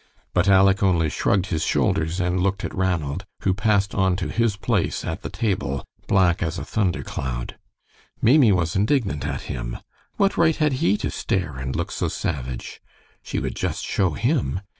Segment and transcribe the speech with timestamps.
[0.33, 4.55] But Aleck only shrugged his shoulders and looked at Ranald, who passed on to his
[4.57, 7.55] place at the table, black as a thunder cloud.
[8.19, 9.77] Maimie was indignant at him.
[10.17, 12.81] What right had he to stare and look so savage?
[13.21, 14.61] She would just show him.